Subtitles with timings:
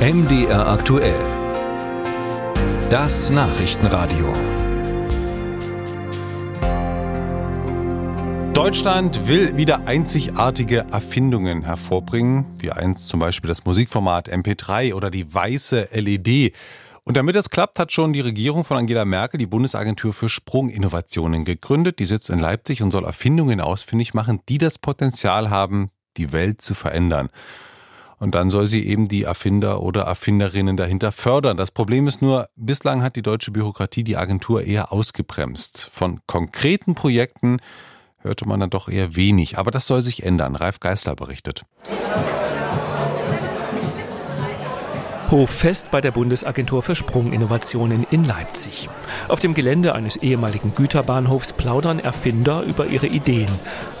[0.00, 1.20] MDR aktuell.
[2.88, 4.32] Das Nachrichtenradio.
[8.54, 15.34] Deutschland will wieder einzigartige Erfindungen hervorbringen, wie einst zum Beispiel das Musikformat MP3 oder die
[15.34, 16.56] weiße LED.
[17.04, 21.44] Und damit das klappt, hat schon die Regierung von Angela Merkel die Bundesagentur für Sprunginnovationen
[21.44, 21.98] gegründet.
[21.98, 26.62] Die sitzt in Leipzig und soll Erfindungen ausfindig machen, die das Potenzial haben, die Welt
[26.62, 27.28] zu verändern.
[28.20, 31.56] Und dann soll sie eben die Erfinder oder Erfinderinnen dahinter fördern.
[31.56, 35.90] Das Problem ist nur, bislang hat die deutsche Bürokratie die Agentur eher ausgebremst.
[35.92, 37.56] Von konkreten Projekten
[38.18, 39.56] hörte man dann doch eher wenig.
[39.56, 40.54] Aber das soll sich ändern.
[40.54, 41.64] Ralf Geißler berichtet.
[45.30, 48.90] Hoffest bei der Bundesagentur für Sprunginnovationen in Leipzig.
[49.28, 53.48] Auf dem Gelände eines ehemaligen Güterbahnhofs plaudern Erfinder über ihre Ideen.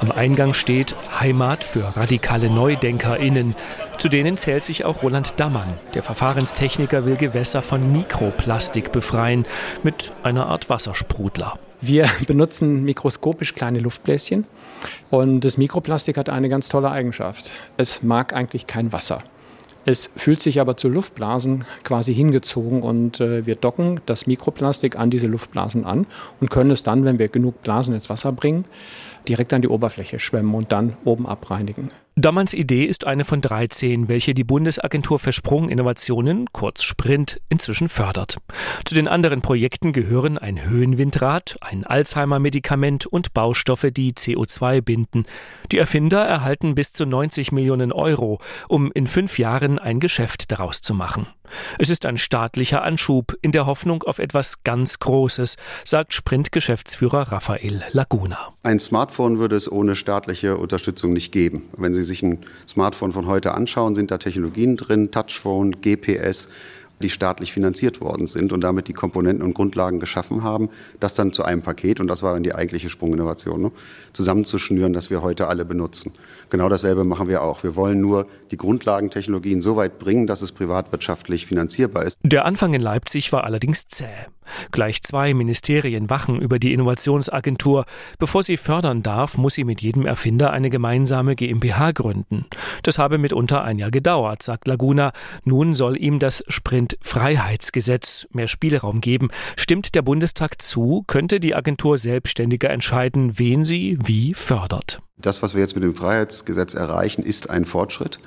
[0.00, 3.54] Am Eingang steht Heimat für radikale NeudenkerInnen.
[3.98, 5.74] Zu denen zählt sich auch Roland Dammann.
[5.94, 9.44] Der Verfahrenstechniker will Gewässer von Mikroplastik befreien
[9.82, 11.58] mit einer Art Wassersprudler.
[11.80, 14.46] Wir benutzen mikroskopisch kleine Luftbläschen
[15.10, 17.50] und das Mikroplastik hat eine ganz tolle Eigenschaft.
[17.76, 19.24] Es mag eigentlich kein Wasser.
[19.88, 25.08] Es fühlt sich aber zu Luftblasen quasi hingezogen und äh, wir docken das Mikroplastik an
[25.08, 26.06] diese Luftblasen an
[26.42, 28.66] und können es dann, wenn wir genug Blasen ins Wasser bringen,
[29.26, 31.90] direkt an die Oberfläche schwemmen und dann oben abreinigen.
[32.20, 38.38] Dammanns Idee ist eine von 13, welche die Bundesagentur für Sprunginnovationen, kurz Sprint, inzwischen fördert.
[38.84, 45.26] Zu den anderen Projekten gehören ein Höhenwindrad, ein Alzheimer-Medikament und Baustoffe, die CO2 binden.
[45.70, 50.80] Die Erfinder erhalten bis zu 90 Millionen Euro, um in fünf Jahren ein Geschäft daraus
[50.80, 51.26] zu machen.
[51.78, 57.82] Es ist ein staatlicher Anschub in der Hoffnung auf etwas ganz Großes, sagt Sprint-Geschäftsführer Raphael
[57.92, 58.52] Laguna.
[58.62, 61.70] Ein Smartphone würde es ohne staatliche Unterstützung nicht geben.
[61.76, 66.48] Wenn Sie sich ein Smartphone von heute anschauen, sind da Technologien drin, Touchphone, GPS,
[67.02, 70.68] die staatlich finanziert worden sind und damit die Komponenten und Grundlagen geschaffen haben,
[71.00, 73.72] das dann zu einem Paket, und das war dann die eigentliche Sprunginnovation, ne,
[74.12, 76.12] zusammenzuschnüren, dass wir heute alle benutzen.
[76.50, 77.62] Genau dasselbe machen wir auch.
[77.62, 82.18] Wir wollen nur die Grundlagentechnologien so weit bringen, dass es privatwirtschaftlich finanzierbar ist.
[82.22, 84.06] Der Anfang in Leipzig war allerdings zäh.
[84.70, 87.84] Gleich zwei Ministerien wachen über die Innovationsagentur.
[88.18, 92.46] Bevor sie fördern darf, muss sie mit jedem Erfinder eine gemeinsame GmbH gründen.
[92.82, 95.12] Das habe mitunter ein Jahr gedauert, sagt Laguna.
[95.44, 99.28] Nun soll ihm das Sprint-Freiheitsgesetz mehr Spielraum geben.
[99.56, 105.00] Stimmt der Bundestag zu, könnte die Agentur selbstständiger entscheiden, wen sie wie fördert.
[105.16, 108.18] Das, was wir jetzt mit dem Freiheitsgesetz erreichen, ist ein Fortschritt.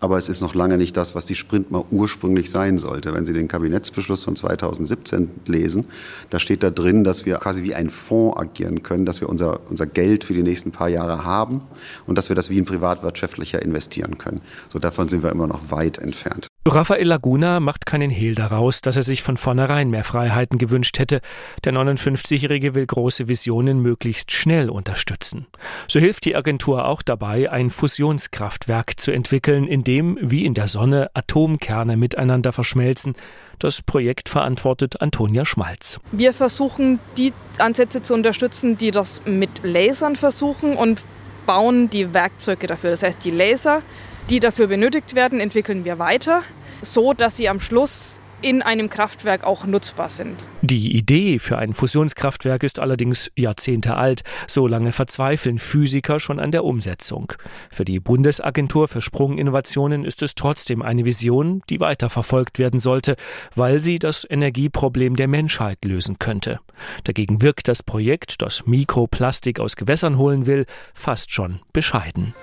[0.00, 3.14] Aber es ist noch lange nicht das, was die Sprint mal ursprünglich sein sollte.
[3.14, 5.86] Wenn Sie den Kabinettsbeschluss von 2017 lesen,
[6.30, 9.60] da steht da drin, dass wir quasi wie ein Fonds agieren können, dass wir unser,
[9.68, 11.62] unser Geld für die nächsten paar Jahre haben
[12.06, 14.40] und dass wir das wie ein privatwirtschaftlicher investieren können.
[14.72, 16.48] So davon sind wir immer noch weit entfernt.
[16.68, 21.20] Rafael Laguna macht keinen Hehl daraus, dass er sich von vornherein mehr Freiheiten gewünscht hätte.
[21.64, 25.46] Der 59-Jährige will große Visionen möglichst schnell unterstützen.
[25.86, 30.68] So hilft die Agentur auch dabei, ein Fusionskraftwerk zu entwickeln, in dem, wie in der
[30.68, 33.14] Sonne, Atomkerne miteinander verschmelzen.
[33.58, 36.00] Das Projekt verantwortet Antonia Schmalz.
[36.12, 41.02] Wir versuchen, die Ansätze zu unterstützen, die das mit Lasern versuchen und
[41.46, 42.90] bauen die Werkzeuge dafür.
[42.90, 43.82] Das heißt, die Laser,
[44.30, 46.42] die dafür benötigt werden, entwickeln wir weiter
[46.82, 50.46] so dass sie am Schluss in einem Kraftwerk auch nutzbar sind.
[50.62, 54.22] Die Idee für ein Fusionskraftwerk ist allerdings Jahrzehnte alt.
[54.46, 57.32] So lange verzweifeln Physiker schon an der Umsetzung.
[57.68, 63.16] Für die Bundesagentur für Sprunginnovationen ist es trotzdem eine Vision, die weiterverfolgt werden sollte,
[63.56, 66.60] weil sie das Energieproblem der Menschheit lösen könnte.
[67.02, 72.34] Dagegen wirkt das Projekt, das Mikroplastik aus Gewässern holen will, fast schon bescheiden.